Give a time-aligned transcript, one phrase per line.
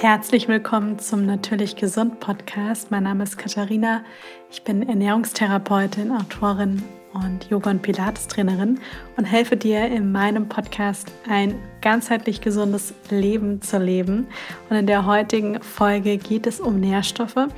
[0.00, 2.90] Herzlich willkommen zum Natürlich Gesund Podcast.
[2.90, 4.04] Mein Name ist Katharina.
[4.50, 6.82] Ich bin Ernährungstherapeutin, Autorin
[7.14, 8.78] und Yoga- und Pilates-Trainerin
[9.16, 14.26] und helfe dir in meinem Podcast ein ganzheitlich gesundes Leben zu leben.
[14.68, 17.48] Und in der heutigen Folge geht es um Nährstoffe,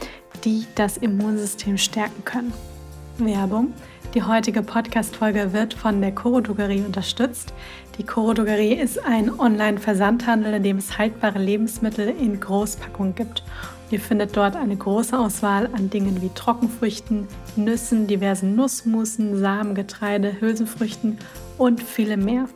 [0.44, 2.52] die das Immunsystem stärken können.
[3.18, 3.72] Werbung.
[4.14, 7.52] Die heutige Podcast-Folge wird von der Coro Drogerie unterstützt.
[7.98, 13.42] Die Coro Drogerie ist ein Online-Versandhandel, in dem es haltbare Lebensmittel in Großpackungen gibt.
[13.90, 17.26] Ihr findet dort eine große Auswahl an Dingen wie Trockenfrüchten,
[17.56, 21.18] Nüssen, diversen Nussmusen, Samen, Getreide, Hülsenfrüchten
[21.56, 22.48] und viele mehr.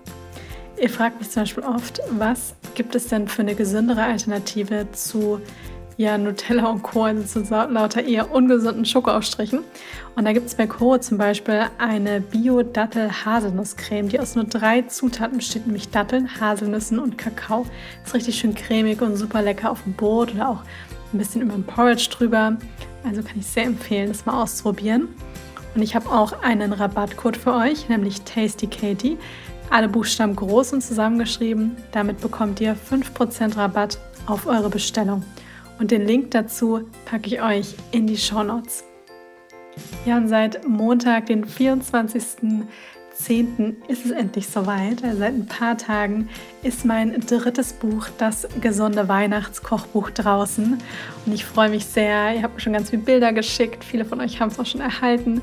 [0.80, 5.40] Ihr fragt mich zum Beispiel oft, was gibt es denn für eine gesündere Alternative zu
[6.02, 9.60] ja, Nutella und Co., also zu lauter eher ungesunden Schokoaufstrichen.
[10.16, 10.98] Und da gibt es bei Co.
[10.98, 17.66] zum Beispiel eine Bio-Dattel-Haselnusscreme, die aus nur drei Zutaten besteht, nämlich Datteln, Haselnüssen und Kakao.
[18.04, 20.62] Ist richtig schön cremig und super lecker auf dem Brot oder auch
[21.12, 22.56] ein bisschen über dem Porridge drüber.
[23.04, 25.08] Also kann ich sehr empfehlen, das mal auszuprobieren.
[25.74, 29.18] Und ich habe auch einen Rabattcode für euch, nämlich Tasty Katie.
[29.70, 31.76] Alle Buchstaben groß und zusammengeschrieben.
[31.92, 35.22] Damit bekommt ihr 5% Rabatt auf eure Bestellung.
[35.78, 38.84] Und den Link dazu packe ich euch in die Show Notes.
[40.04, 42.66] Ja, und seit Montag, den 24.10.
[43.88, 45.02] ist es endlich soweit.
[45.02, 46.28] Also seit ein paar Tagen
[46.62, 50.78] ist mein drittes Buch, das gesunde Weihnachtskochbuch, draußen.
[51.26, 52.34] Und ich freue mich sehr.
[52.34, 53.82] Ihr habt mir schon ganz viele Bilder geschickt.
[53.84, 55.40] Viele von euch haben es auch schon erhalten.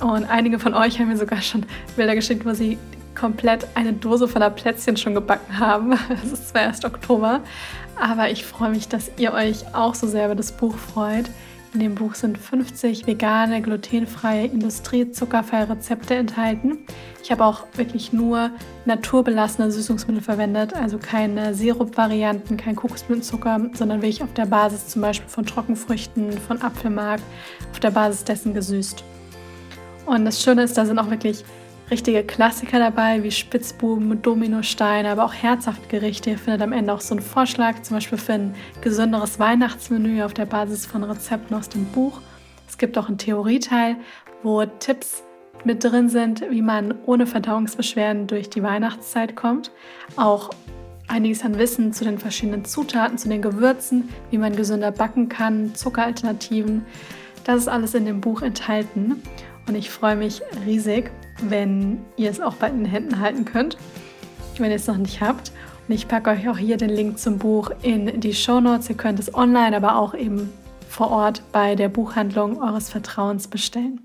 [0.00, 2.78] Und einige von euch haben mir sogar schon Bilder geschickt, wo sie
[3.18, 5.98] komplett eine Dose voller Plätzchen schon gebacken haben.
[6.24, 7.40] Es ist zwar erst Oktober,
[8.00, 11.28] aber ich freue mich, dass ihr euch auch so sehr über das Buch freut.
[11.74, 16.78] In dem Buch sind 50 vegane, glutenfreie, industriezuckerfreie Rezepte enthalten.
[17.22, 18.50] Ich habe auch wirklich nur
[18.86, 25.28] naturbelassene Süßungsmittel verwendet, also keine Sirup-Varianten, kein Kokosblütenzucker, sondern wirklich auf der Basis zum Beispiel
[25.28, 27.20] von Trockenfrüchten, von Apfelmark,
[27.70, 29.04] auf der Basis dessen gesüßt.
[30.06, 31.44] Und das Schöne ist, da sind auch wirklich
[31.90, 36.30] richtige Klassiker dabei, wie Spitzbuben, Dominosteine, aber auch herzhafte Gerichte.
[36.30, 40.34] Ihr findet am Ende auch so einen Vorschlag, zum Beispiel für ein gesünderes Weihnachtsmenü auf
[40.34, 42.20] der Basis von Rezepten aus dem Buch.
[42.68, 43.96] Es gibt auch einen Theorieteil,
[44.42, 45.22] wo Tipps
[45.64, 49.72] mit drin sind, wie man ohne Verdauungsbeschwerden durch die Weihnachtszeit kommt.
[50.16, 50.50] Auch
[51.08, 55.74] einiges an Wissen zu den verschiedenen Zutaten, zu den Gewürzen, wie man gesünder backen kann,
[55.74, 56.84] Zuckeralternativen.
[57.44, 59.22] Das ist alles in dem Buch enthalten
[59.66, 61.10] und ich freue mich riesig,
[61.42, 63.76] wenn ihr es auch in den Händen halten könnt,
[64.58, 65.52] wenn ihr es noch nicht habt.
[65.86, 68.88] Und ich packe euch auch hier den Link zum Buch in die Show Notes.
[68.90, 70.50] Ihr könnt es online, aber auch eben
[70.88, 74.00] vor Ort bei der Buchhandlung eures Vertrauens bestellen.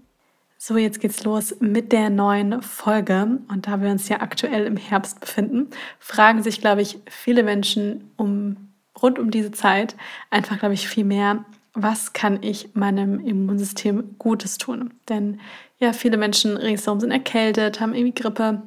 [0.57, 3.39] So, jetzt geht's los mit der neuen Folge.
[3.49, 5.67] Und da wir uns ja aktuell im Herbst befinden,
[5.99, 8.55] fragen sich, glaube ich, viele Menschen um
[9.01, 9.95] rund um diese Zeit
[10.29, 14.93] einfach, glaube ich, viel mehr, was kann ich meinem Immunsystem Gutes tun?
[15.09, 15.39] Denn
[15.79, 18.61] ja, viele Menschen ringsherum sind erkältet, haben irgendwie Grippe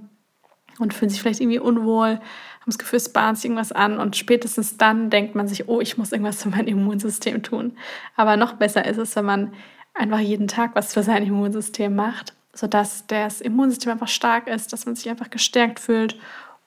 [0.79, 4.17] und fühlen sich vielleicht irgendwie unwohl, haben das Gefühl, es bahnt sich irgendwas an und
[4.17, 7.77] spätestens dann denkt man sich, oh, ich muss irgendwas für mein Immunsystem tun.
[8.17, 9.53] Aber noch besser ist es, wenn man
[9.95, 14.85] einfach jeden Tag was für sein Immunsystem macht, sodass das Immunsystem einfach stark ist, dass
[14.85, 16.19] man sich einfach gestärkt fühlt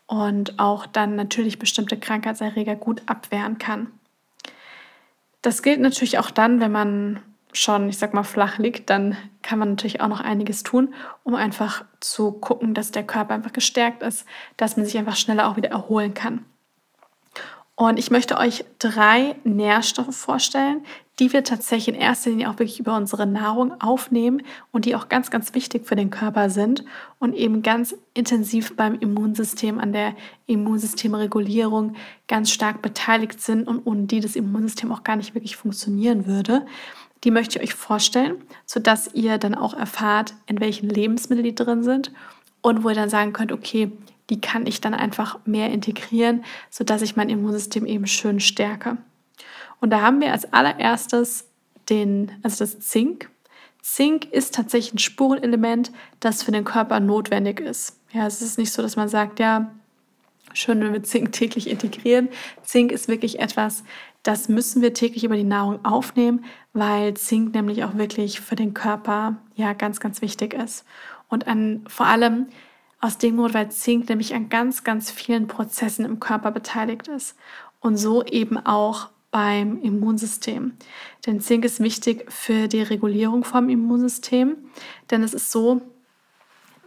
[0.08, 3.92] und auch dann natürlich bestimmte Krankheitserreger gut abwehren kann.
[5.42, 7.22] Das gilt natürlich auch dann, wenn man
[7.54, 11.36] schon, ich sag mal, flach liegt, dann kann man natürlich auch noch einiges tun, um
[11.36, 14.26] einfach zu gucken, dass der Körper einfach gestärkt ist,
[14.58, 16.46] dass man sich einfach schneller auch wieder erholen kann.
[17.80, 20.84] Und ich möchte euch drei Nährstoffe vorstellen,
[21.18, 24.42] die wir tatsächlich in erster Linie auch wirklich über unsere Nahrung aufnehmen
[24.74, 26.84] und die auch ganz, ganz wichtig für den Körper sind
[27.20, 30.14] und eben ganz intensiv beim Immunsystem, an der
[30.46, 31.96] Immunsystemregulierung
[32.28, 36.66] ganz stark beteiligt sind und ohne die das Immunsystem auch gar nicht wirklich funktionieren würde.
[37.24, 41.84] Die möchte ich euch vorstellen, sodass ihr dann auch erfahrt, in welchen Lebensmitteln die drin
[41.84, 42.12] sind
[42.62, 43.90] und wo ihr dann sagen könnt, okay,
[44.30, 48.98] die kann ich dann einfach mehr integrieren, sodass ich mein Immunsystem eben schön stärke.
[49.82, 51.46] Und da haben wir als allererstes
[51.90, 53.30] den, also das Zink.
[53.82, 58.00] Zink ist tatsächlich ein Spurenelement, das für den Körper notwendig ist.
[58.12, 59.72] Ja, es ist nicht so, dass man sagt, ja,
[60.54, 62.30] schön, wenn wir Zink täglich integrieren.
[62.64, 63.84] Zink ist wirklich etwas,
[64.24, 66.44] das müssen wir täglich über die Nahrung aufnehmen,
[66.74, 70.86] weil Zink nämlich auch wirklich für den Körper ja ganz, ganz wichtig ist.
[71.30, 72.48] Und an, vor allem
[73.02, 77.36] aus dem Grund, weil Zink nämlich an ganz, ganz vielen Prozessen im Körper beteiligt ist.
[77.80, 80.74] Und so eben auch beim Immunsystem.
[81.26, 84.58] Denn Zink ist wichtig für die Regulierung vom Immunsystem,
[85.12, 85.82] denn es ist so,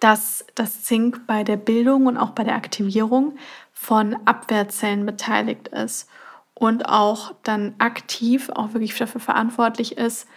[0.01, 3.37] dass das Zink bei der Bildung und auch bei der Aktivierung
[3.73, 6.09] von Abwehrzellen beteiligt ist.
[6.55, 10.29] und auch dann aktiv auch wirklich dafür verantwortlich ist,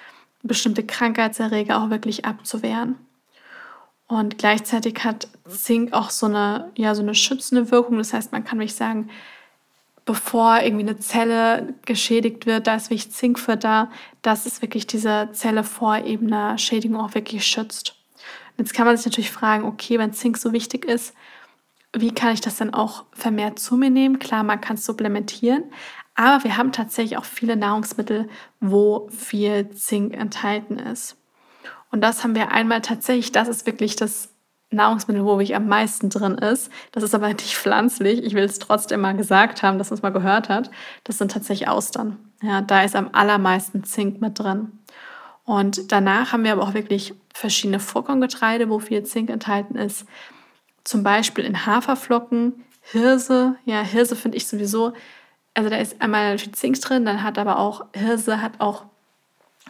[0.42, 2.96] bestimmte Krankheitserreger auch wirklich abzuwehren.
[4.08, 7.98] Und gleichzeitig hat Zink auch so eine, ja, so eine schützende Wirkung.
[7.98, 9.10] Das heißt, man kann wirklich sagen,
[10.06, 13.90] bevor irgendwie eine Zelle geschädigt wird, da ist wirklich Zink für da,
[14.22, 17.96] dass es wirklich diese Zelle vor eben einer Schädigung auch wirklich schützt.
[18.58, 21.14] Und jetzt kann man sich natürlich fragen, okay, wenn Zink so wichtig ist,
[21.92, 24.20] wie kann ich das dann auch vermehrt zu mir nehmen?
[24.20, 25.64] Klar, man kann es supplementieren,
[26.14, 28.30] aber wir haben tatsächlich auch viele Nahrungsmittel,
[28.60, 31.18] wo viel Zink enthalten ist.
[31.96, 34.28] Und das haben wir einmal tatsächlich, das ist wirklich das
[34.70, 36.70] Nahrungsmittel, wo wirklich am meisten drin ist.
[36.92, 38.22] Das ist aber nicht pflanzlich.
[38.22, 40.70] Ich will es trotzdem mal gesagt haben, dass man es mal gehört hat.
[41.06, 42.18] Das sind tatsächlich Austern.
[42.42, 44.74] Ja, da ist am allermeisten Zink mit drin.
[45.46, 50.06] Und danach haben wir aber auch wirklich verschiedene Vollkorngetreide, wo viel Zink enthalten ist.
[50.84, 53.56] Zum Beispiel in Haferflocken, Hirse.
[53.64, 54.92] Ja, Hirse finde ich sowieso,
[55.54, 58.84] also da ist einmal viel Zink drin, dann hat aber auch Hirse hat auch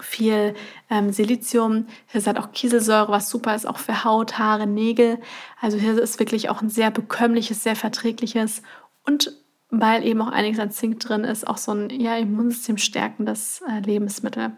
[0.01, 0.53] viel
[0.89, 1.87] ähm, Silizium.
[2.07, 5.19] Hirse hat auch Kieselsäure, was super ist, auch für Haut, Haare, Nägel.
[5.61, 8.61] Also Hirse ist wirklich auch ein sehr bekömmliches, sehr verträgliches
[9.03, 9.31] und
[9.69, 13.79] weil eben auch einiges an Zink drin ist, auch so ein ja, Immunsystem stärkendes äh,
[13.79, 14.51] Lebensmittel.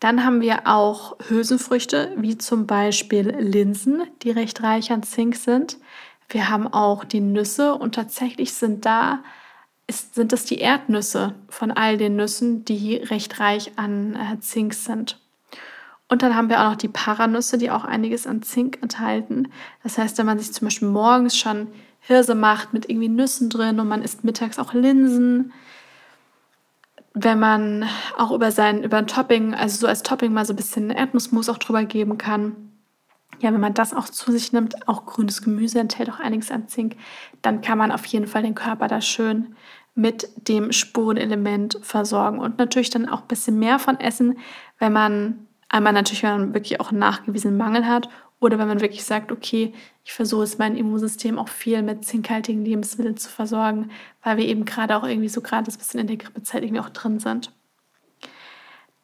[0.00, 5.78] Dann haben wir auch Hülsenfrüchte, wie zum Beispiel Linsen, die recht reich an Zink sind.
[6.28, 9.22] Wir haben auch die Nüsse und tatsächlich sind da
[9.88, 14.74] ist, sind das die Erdnüsse von all den Nüssen, die recht reich an äh, Zink
[14.74, 15.18] sind.
[16.08, 19.48] Und dann haben wir auch noch die Paranüsse, die auch einiges an Zink enthalten.
[19.82, 21.68] Das heißt, wenn man sich zum Beispiel morgens schon
[22.00, 25.52] Hirse macht mit irgendwie Nüssen drin und man isst mittags auch Linsen,
[27.12, 30.56] wenn man auch über sein über ein Topping, also so als Topping mal so ein
[30.56, 32.56] bisschen Erdnussmus auch drüber geben kann.
[33.40, 36.68] Ja, wenn man das auch zu sich nimmt, auch grünes Gemüse enthält auch einiges an
[36.68, 36.96] Zink,
[37.42, 39.54] dann kann man auf jeden Fall den Körper da schön
[39.98, 44.38] mit dem Spurenelement versorgen und natürlich dann auch ein bisschen mehr von essen,
[44.78, 48.08] wenn man einmal natürlich, wenn man wirklich auch einen nachgewiesenen Mangel hat
[48.38, 49.72] oder wenn man wirklich sagt, okay,
[50.04, 53.90] ich versuche es mein Immunsystem auch viel mit zinkhaltigen Lebensmitteln zu versorgen,
[54.22, 56.90] weil wir eben gerade auch irgendwie so gerade ein bisschen in der Grippezeit irgendwie auch
[56.90, 57.50] drin sind.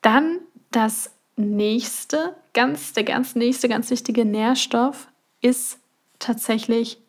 [0.01, 0.39] Dann
[0.71, 5.09] das nächste, ganz, der ganz nächste, ganz wichtige Nährstoff
[5.41, 5.81] ist
[6.21, 7.04] tatsächlich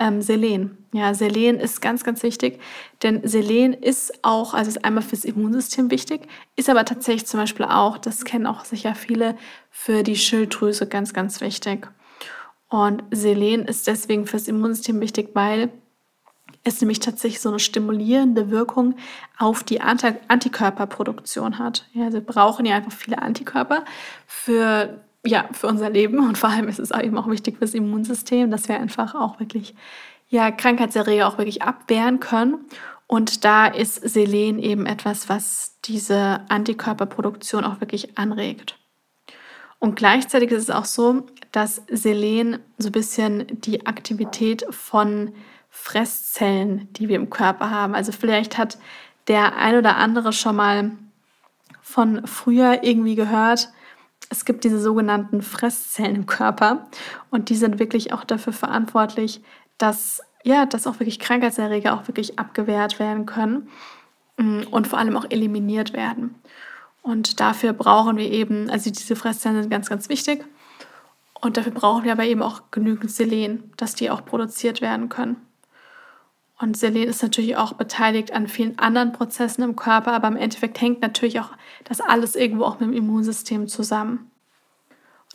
[0.00, 0.78] ähm, Selen.
[0.92, 2.58] Ja, Selen ist ganz, ganz wichtig,
[3.04, 6.22] denn Selen ist auch, also ist einmal fürs Immunsystem wichtig,
[6.56, 9.36] ist aber tatsächlich zum Beispiel auch, das kennen auch sicher viele,
[9.70, 11.86] für die Schilddrüse ganz, ganz wichtig.
[12.68, 15.70] Und Selen ist deswegen fürs Immunsystem wichtig, weil
[16.64, 18.96] es nämlich tatsächlich so eine stimulierende Wirkung
[19.38, 21.86] auf die Antikörperproduktion hat.
[21.92, 23.84] Ja, wir brauchen ja einfach viele Antikörper
[24.26, 28.50] für ja, für unser Leben und vor allem ist es eben auch wichtig fürs Immunsystem,
[28.50, 29.74] dass wir einfach auch wirklich
[30.28, 32.66] ja, Krankheitserreger auch wirklich abwehren können.
[33.06, 38.78] Und da ist Selen eben etwas, was diese Antikörperproduktion auch wirklich anregt.
[39.80, 45.32] Und gleichzeitig ist es auch so, dass Selen so ein bisschen die Aktivität von
[45.70, 47.94] Fresszellen, die wir im Körper haben.
[47.94, 48.78] Also vielleicht hat
[49.26, 50.92] der ein oder andere schon mal
[51.80, 53.70] von früher irgendwie gehört,
[54.30, 56.86] es gibt diese sogenannten Fresszellen im Körper
[57.30, 59.42] und die sind wirklich auch dafür verantwortlich,
[59.76, 63.68] dass ja, dass auch wirklich Krankheitserreger auch wirklich abgewehrt werden können
[64.38, 66.34] mm, und vor allem auch eliminiert werden.
[67.02, 70.44] Und dafür brauchen wir eben, also diese Fresszellen sind ganz, ganz wichtig.
[71.40, 75.36] Und dafür brauchen wir aber eben auch genügend Selen, dass die auch produziert werden können.
[76.60, 80.80] Und Selen ist natürlich auch beteiligt an vielen anderen Prozessen im Körper, aber im Endeffekt
[80.80, 81.50] hängt natürlich auch
[81.84, 84.30] das alles irgendwo auch mit dem Immunsystem zusammen.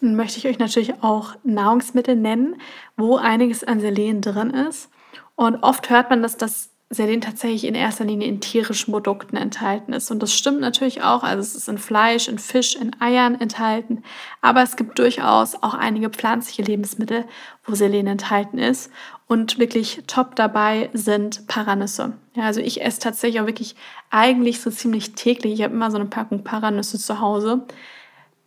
[0.02, 2.58] Und möchte ich euch natürlich auch Nahrungsmittel nennen,
[2.96, 4.90] wo einiges an Selen drin ist.
[5.36, 9.94] Und oft hört man, dass das Selen tatsächlich in erster Linie in tierischen Produkten enthalten
[9.94, 10.12] ist.
[10.12, 11.24] Und das stimmt natürlich auch.
[11.24, 14.04] Also es ist in Fleisch, in Fisch, in Eiern enthalten.
[14.42, 17.26] Aber es gibt durchaus auch einige pflanzliche Lebensmittel,
[17.66, 18.92] wo Selen enthalten ist.
[19.28, 22.14] Und wirklich top dabei sind Paranüsse.
[22.36, 23.76] Ja, also ich esse tatsächlich auch wirklich
[24.12, 25.54] eigentlich so ziemlich täglich.
[25.54, 27.66] Ich habe immer so eine Packung Paranüsse zu Hause.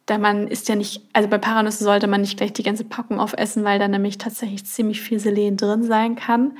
[0.07, 3.19] Da man ist ja nicht, also bei Paranüsse sollte man nicht gleich die ganze Packung
[3.19, 6.57] aufessen, weil da nämlich tatsächlich ziemlich viel Selen drin sein kann.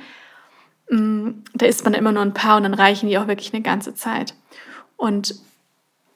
[0.89, 3.63] Mm, da isst man immer nur ein paar und dann reichen die auch wirklich eine
[3.63, 4.35] ganze Zeit.
[4.97, 5.35] Und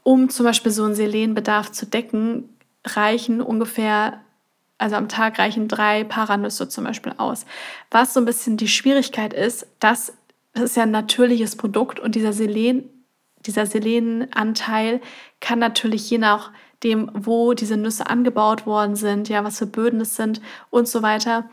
[0.03, 2.49] um zum Beispiel so einen Selenbedarf zu decken,
[2.85, 4.19] reichen ungefähr,
[4.77, 7.45] also am Tag reichen drei Paranüsse zum Beispiel aus.
[7.91, 10.13] Was so ein bisschen die Schwierigkeit ist, dass
[10.53, 12.89] das ist ja ein natürliches Produkt und dieser Selen,
[13.45, 15.01] dieser Selenanteil
[15.39, 20.15] kann natürlich je nachdem, wo diese Nüsse angebaut worden sind, ja, was für Böden es
[20.15, 21.49] sind und so weiter,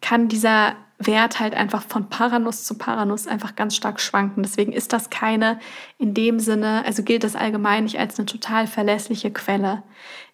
[0.00, 4.42] kann dieser Wert halt einfach von Paranuss zu Paranuss einfach ganz stark schwanken.
[4.42, 5.58] Deswegen ist das keine
[5.96, 9.82] in dem Sinne, also gilt das allgemein nicht als eine total verlässliche Quelle.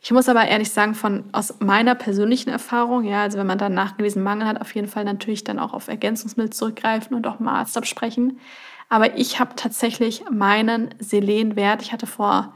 [0.03, 3.75] Ich muss aber ehrlich sagen, von aus meiner persönlichen Erfahrung, ja, also wenn man dann
[3.75, 7.61] nachgewiesen Mangel hat, auf jeden Fall natürlich dann auch auf Ergänzungsmittel zurückgreifen und auch mal
[7.61, 8.41] Arzt absprechen.
[8.89, 12.55] Aber ich habe tatsächlich meinen Selenwert, ich hatte vor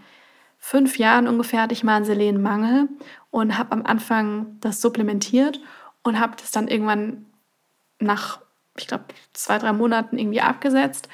[0.58, 2.88] fünf Jahren ungefähr, hatte ich mal einen Selenmangel
[3.30, 5.60] und habe am Anfang das supplementiert
[6.02, 7.26] und habe das dann irgendwann
[8.00, 8.40] nach,
[8.76, 11.08] ich glaube, zwei, drei Monaten irgendwie abgesetzt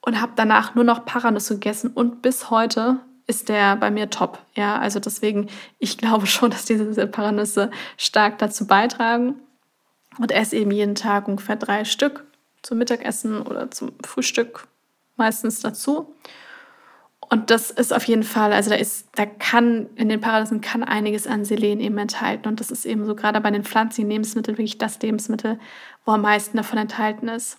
[0.00, 4.40] und habe danach nur noch Paranüsse gegessen und bis heute ist der bei mir top.
[4.54, 9.36] Ja, also deswegen, ich glaube schon, dass diese Paranüsse stark dazu beitragen
[10.18, 12.24] und esse eben jeden Tag ungefähr drei Stück
[12.62, 14.66] zum Mittagessen oder zum Frühstück
[15.16, 16.14] meistens dazu.
[17.32, 20.82] Und das ist auf jeden Fall, also da ist, da kann, in den Paradisen kann
[20.82, 22.46] einiges an Selen eben enthalten.
[22.46, 25.58] Und das ist eben so gerade bei den pflanzlichen Lebensmitteln wirklich das Lebensmittel,
[26.04, 27.56] wo am meisten davon enthalten ist.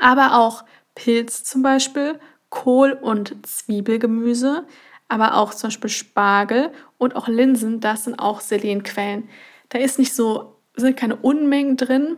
[0.00, 0.64] Aber auch
[0.96, 2.18] Pilz zum Beispiel,
[2.50, 4.66] Kohl- und Zwiebelgemüse,
[5.06, 9.28] aber auch zum Beispiel Spargel und auch Linsen, das sind auch Selenquellen.
[9.68, 12.16] Da ist nicht so, sind keine Unmengen drin,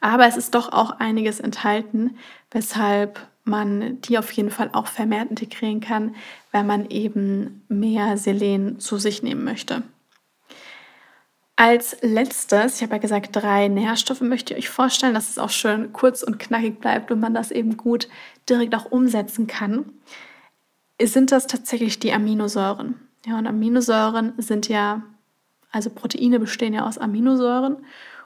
[0.00, 2.16] aber es ist doch auch einiges enthalten,
[2.50, 6.14] weshalb man die auf jeden Fall auch vermehrt integrieren kann,
[6.52, 9.82] wenn man eben mehr Selen zu sich nehmen möchte.
[11.56, 15.50] Als letztes, ich habe ja gesagt, drei Nährstoffe möchte ich euch vorstellen, dass es auch
[15.50, 18.08] schön kurz und knackig bleibt und man das eben gut
[18.48, 19.84] direkt auch umsetzen kann,
[21.02, 22.94] sind das tatsächlich die Aminosäuren.
[23.26, 25.02] Ja, und Aminosäuren sind ja,
[25.70, 27.76] also Proteine bestehen ja aus Aminosäuren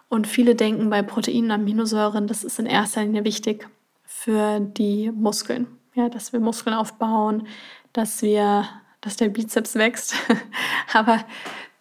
[0.08, 3.68] und viele denken bei Proteinen, Aminosäuren, das ist in erster Linie wichtig,
[4.16, 5.66] für die Muskeln.
[5.94, 7.46] Ja, dass wir Muskeln aufbauen,
[7.92, 8.64] dass wir,
[9.00, 10.14] dass der Bizeps wächst.
[10.94, 11.24] Aber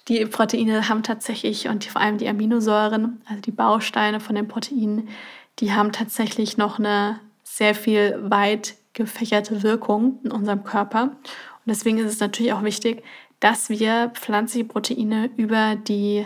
[0.07, 5.09] die Proteine haben tatsächlich und vor allem die Aminosäuren, also die Bausteine von den Proteinen,
[5.59, 11.03] die haben tatsächlich noch eine sehr viel weit gefächerte Wirkung in unserem Körper.
[11.03, 13.03] Und deswegen ist es natürlich auch wichtig,
[13.39, 16.25] dass wir pflanzliche Proteine über die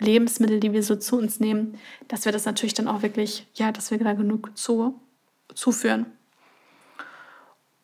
[0.00, 3.70] Lebensmittel, die wir so zu uns nehmen, dass wir das natürlich dann auch wirklich, ja,
[3.70, 5.00] dass wir da genug zu
[5.54, 6.06] zuführen.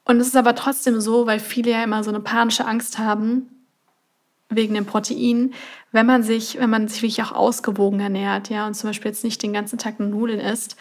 [0.04, 3.48] Und es ist aber trotzdem so, weil viele ja immer so eine panische Angst haben
[4.48, 5.54] wegen dem Protein,
[5.92, 9.22] wenn man sich, wenn man sich wirklich auch ausgewogen ernährt, ja, und zum Beispiel jetzt
[9.22, 10.76] nicht den ganzen Tag Nudeln isst,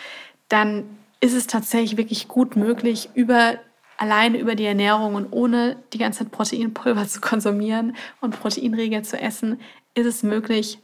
[0.48, 0.86] dann
[1.22, 3.60] ist es tatsächlich wirklich gut möglich, über
[3.98, 9.20] alleine über die Ernährung und ohne die ganze Zeit Proteinpulver zu konsumieren und Proteinriegel zu
[9.20, 9.60] essen,
[9.94, 10.80] ist es möglich,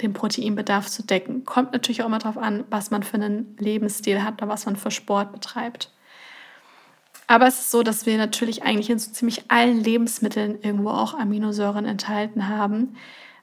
[0.00, 1.44] den Proteinbedarf zu decken.
[1.44, 4.76] Kommt natürlich auch immer darauf an, was man für einen Lebensstil hat oder was man
[4.76, 5.90] für Sport betreibt.
[7.26, 11.14] Aber es ist so, dass wir natürlich eigentlich in so ziemlich allen Lebensmitteln irgendwo auch
[11.14, 12.96] Aminosäuren enthalten haben.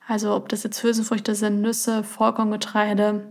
[0.08, 3.28] Also ob das jetzt Hülsenfrüchte sind, Nüsse, Vollkorngetreide,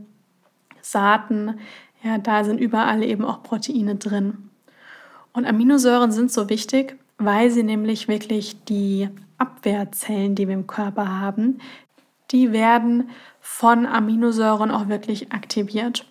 [0.81, 1.59] Saaten,
[2.03, 4.51] ja, da sind überall eben auch Proteine drin.
[5.33, 9.09] Und Aminosäuren sind so wichtig, weil sie nämlich wirklich die
[9.39, 11.59] Abwehrzellen, die wir im Körper haben,
[12.31, 16.07] die werden von Aminosäuren auch wirklich aktiviert.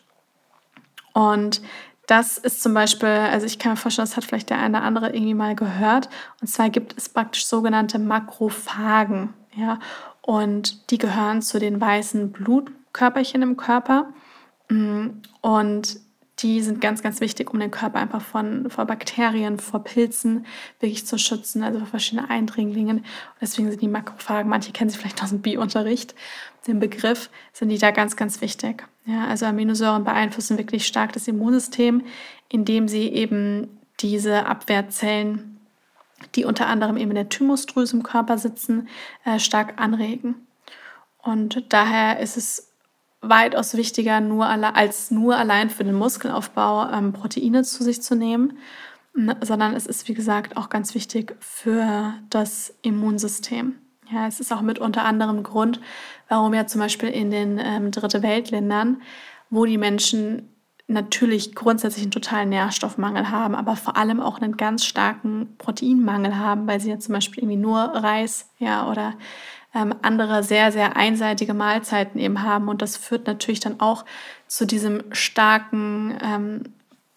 [1.14, 1.62] Und
[2.08, 4.86] das ist zum Beispiel, also ich kann mir vorstellen, das hat vielleicht der eine oder
[4.86, 6.10] andere irgendwie mal gehört.
[6.42, 9.34] Und zwar gibt es praktisch sogenannte Makrophagen.
[9.56, 9.80] Ja?
[10.22, 14.08] Und die gehören zu den weißen Blutkörperchen im Körper.
[14.70, 16.00] Und
[16.40, 20.46] die sind ganz, ganz wichtig, um den Körper einfach von, vor Bakterien, vor Pilzen
[20.80, 22.98] wirklich zu schützen, also vor verschiedenen Eindringlingen.
[22.98, 23.06] Und
[23.42, 26.14] deswegen sind die Makrophagen, manche kennen sie vielleicht aus dem Biounterricht,
[26.68, 28.88] den Begriff, sind die da ganz, ganz wichtig.
[29.06, 32.04] Ja, also Aminosäuren beeinflussen wirklich stark das Immunsystem,
[32.50, 35.60] indem sie eben diese Abwehrzellen,
[36.36, 38.90] die unter anderem eben in der Thymusdrüse im Körper sitzen,
[39.26, 40.36] äh, stark anregen.
[41.24, 42.67] Und daher ist es
[43.30, 48.58] weitaus wichtiger, nur als nur allein für den Muskelaufbau ähm, Proteine zu sich zu nehmen,
[49.42, 53.76] sondern es ist, wie gesagt, auch ganz wichtig für das Immunsystem.
[54.12, 55.82] Ja, es ist auch mit unter anderem Grund,
[56.30, 59.02] warum ja zum Beispiel in den ähm, Dritte Weltländern,
[59.50, 60.50] wo die Menschen
[60.88, 66.66] natürlich grundsätzlich einen totalen Nährstoffmangel haben, aber vor allem auch einen ganz starken Proteinmangel haben,
[66.66, 69.16] weil sie ja zum Beispiel irgendwie nur Reis ja, oder
[69.74, 72.68] ähm, andere sehr, sehr einseitige Mahlzeiten eben haben.
[72.70, 74.06] Und das führt natürlich dann auch
[74.48, 76.64] zu diesem starken ähm,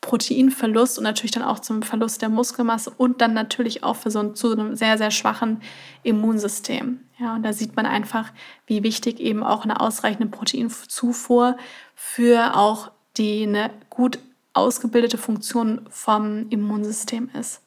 [0.01, 4.21] Proteinverlust und natürlich dann auch zum Verlust der Muskelmasse und dann natürlich auch für so
[4.21, 5.61] ein, zu einem sehr, sehr schwachen
[6.03, 7.01] Immunsystem.
[7.19, 8.33] Ja, und da sieht man einfach,
[8.67, 11.59] wie wichtig eben auch eine ausreichende Proteinzufuhr
[11.95, 14.19] für auch die eine gut
[14.55, 17.63] ausgebildete Funktion vom Immunsystem ist.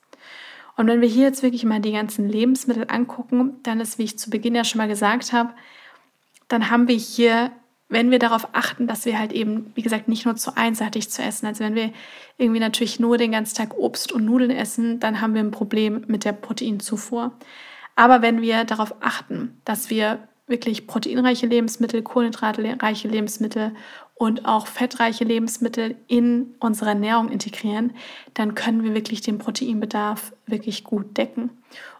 [0.75, 4.17] Und wenn wir hier jetzt wirklich mal die ganzen Lebensmittel angucken, dann ist, wie ich
[4.17, 5.53] zu Beginn ja schon mal gesagt habe,
[6.47, 7.51] dann haben wir hier
[7.93, 11.21] wenn wir darauf achten, dass wir halt eben, wie gesagt, nicht nur zu einseitig zu
[11.21, 11.45] essen.
[11.45, 11.91] Also wenn wir
[12.37, 16.03] irgendwie natürlich nur den ganzen Tag Obst und Nudeln essen, dann haben wir ein Problem
[16.07, 17.31] mit der Proteinzufuhr.
[17.95, 23.73] Aber wenn wir darauf achten, dass wir wirklich proteinreiche Lebensmittel, kohlenhydratreiche Lebensmittel
[24.23, 27.91] und auch fettreiche Lebensmittel in unsere Ernährung integrieren,
[28.33, 31.49] dann können wir wirklich den Proteinbedarf wirklich gut decken.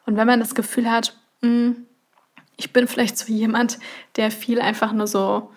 [0.05, 1.85] Und wenn man das Gefühl hat, hm,
[2.55, 3.77] ich bin vielleicht so jemand,
[4.15, 5.51] der viel einfach nur so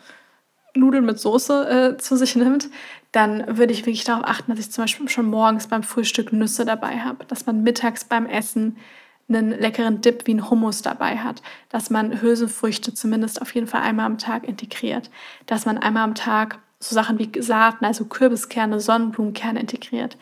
[0.75, 2.69] Nudeln mit Soße äh, zu sich nimmt,
[3.13, 6.65] dann würde ich wirklich darauf achten, dass ich zum Beispiel schon morgens beim Frühstück Nüsse
[6.65, 8.77] dabei habe, dass man mittags beim Essen
[9.29, 13.83] einen leckeren Dip wie ein Hummus dabei hat, dass man Hülsenfrüchte zumindest auf jeden Fall
[13.83, 15.11] einmal am Tag integriert,
[15.47, 20.17] dass man einmal am Tag so Sachen wie Saaten, also Kürbiskerne, Sonnenblumenkerne integriert,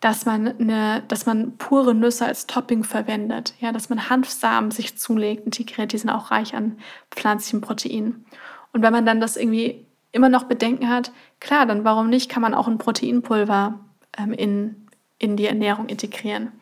[0.00, 4.98] dass man, eine, dass man pure Nüsse als Topping verwendet, ja, dass man Hanfsamen sich
[4.98, 6.78] zulegt, integriert, die sind auch reich an
[7.10, 8.26] pflanzlichen Proteinen.
[8.72, 12.42] Und wenn man dann das irgendwie immer noch Bedenken hat, klar, dann warum nicht, kann
[12.42, 13.78] man auch ein Proteinpulver
[14.18, 16.52] ähm, in, in die Ernährung integrieren.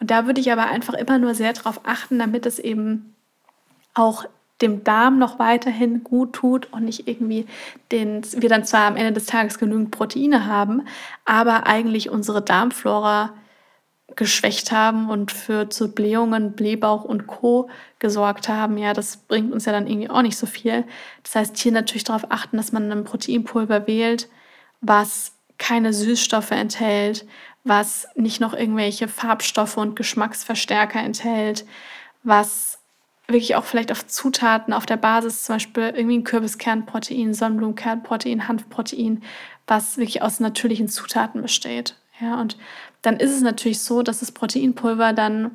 [0.00, 3.14] Und da würde ich aber einfach immer nur sehr darauf achten, damit es eben
[3.94, 4.24] auch
[4.60, 7.46] dem Darm noch weiterhin gut tut und nicht irgendwie
[7.92, 10.86] den, wir dann zwar am Ende des Tages genügend Proteine haben,
[11.24, 13.34] aber eigentlich unsere Darmflora
[14.16, 17.68] geschwächt haben und für zu Blähungen, Blähbauch und Co.
[17.98, 18.78] gesorgt haben.
[18.78, 20.84] Ja, das bringt uns ja dann irgendwie auch nicht so viel.
[21.22, 24.28] Das heißt, hier natürlich darauf achten, dass man ein Proteinpulver wählt,
[24.80, 27.26] was keine Süßstoffe enthält,
[27.64, 31.66] was nicht noch irgendwelche Farbstoffe und Geschmacksverstärker enthält,
[32.22, 32.78] was
[33.26, 39.22] wirklich auch vielleicht auf Zutaten auf der Basis, zum Beispiel irgendwie ein Kürbiskernprotein, Sonnenblumenkernprotein, Hanfprotein,
[39.66, 41.94] was wirklich aus natürlichen Zutaten besteht.
[42.20, 42.56] Ja, und
[43.02, 45.50] dann ist es natürlich so, dass das Proteinpulver dann,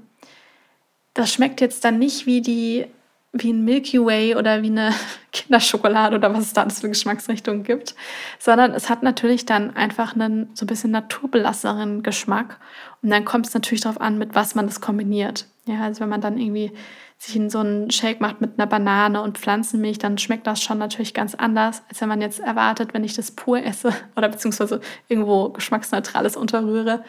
[1.14, 2.86] das schmeckt jetzt dann nicht wie die
[3.34, 4.94] wie ein Milky Way oder wie eine
[5.32, 7.96] Kinderschokolade oder was es da alles für Geschmacksrichtungen gibt,
[8.38, 12.60] sondern es hat natürlich dann einfach einen so ein bisschen naturbelasseren Geschmack.
[13.02, 15.48] Und dann kommt es natürlich darauf an, mit was man das kombiniert.
[15.66, 16.72] Ja, also wenn man dann irgendwie
[17.18, 20.78] sich in so einen Shake macht mit einer Banane und Pflanzenmilch, dann schmeckt das schon
[20.78, 24.82] natürlich ganz anders, als wenn man jetzt erwartet, wenn ich das pur esse oder beziehungsweise
[25.08, 27.04] irgendwo geschmacksneutrales unterrühre,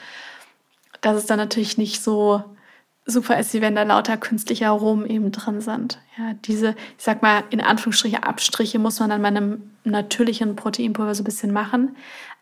[1.03, 2.45] dass es dann natürlich nicht so
[3.07, 5.99] super ist, wie wenn da lauter künstliche Aromen eben drin sind.
[6.19, 11.15] Ja, diese, ich sag mal, in Anführungsstriche Abstriche muss man dann bei einem natürlichen Proteinpulver
[11.15, 11.97] so ein bisschen machen.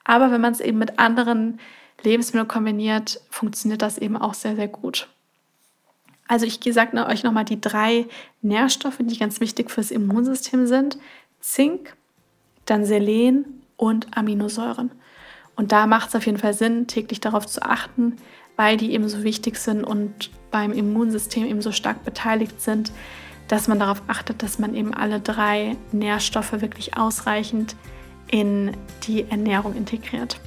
[0.04, 1.58] Aber wenn man es eben mit anderen
[2.02, 5.08] Lebensmitteln kombiniert, funktioniert das eben auch sehr, sehr gut.
[6.28, 8.06] Also ich sage euch nochmal die drei
[8.40, 10.98] Nährstoffe, die ganz wichtig fürs Immunsystem sind.
[11.40, 11.94] Zink,
[12.66, 14.92] dann Selen und Aminosäuren.
[15.56, 18.16] Und da macht es auf jeden Fall Sinn, täglich darauf zu achten,
[18.56, 22.92] weil die eben so wichtig sind und beim Immunsystem eben so stark beteiligt sind,
[23.48, 27.76] dass man darauf achtet, dass man eben alle drei Nährstoffe wirklich ausreichend
[28.30, 28.72] in
[29.06, 30.40] die Ernährung integriert.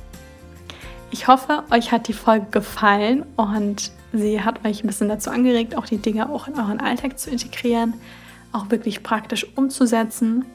[1.11, 5.77] Ich hoffe, euch hat die Folge gefallen und sie hat euch ein bisschen dazu angeregt,
[5.77, 7.93] auch die Dinge auch in euren Alltag zu integrieren,
[8.51, 10.45] auch wirklich praktisch umzusetzen.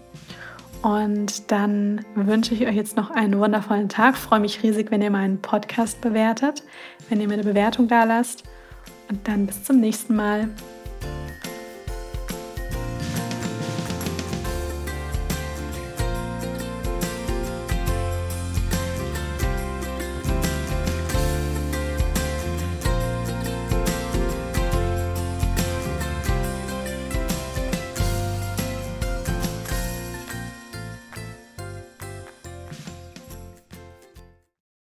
[0.82, 4.16] Und dann wünsche ich euch jetzt noch einen wundervollen Tag.
[4.16, 6.62] Freue mich riesig, wenn ihr meinen Podcast bewertet,
[7.08, 8.44] wenn ihr mir eine Bewertung da lasst.
[9.08, 10.48] Und dann bis zum nächsten Mal.